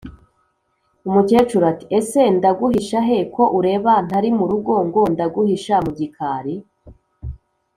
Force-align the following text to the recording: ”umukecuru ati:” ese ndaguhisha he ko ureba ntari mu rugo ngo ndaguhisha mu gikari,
”umukecuru 1.07 1.63
ati:” 1.71 1.85
ese 1.99 2.21
ndaguhisha 2.37 2.99
he 3.07 3.19
ko 3.35 3.43
ureba 3.59 3.91
ntari 4.07 4.29
mu 4.37 4.45
rugo 4.51 4.73
ngo 4.87 5.01
ndaguhisha 5.13 5.75
mu 5.85 5.91
gikari, 5.97 6.55